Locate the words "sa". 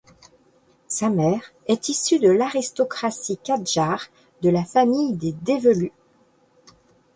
0.87-1.11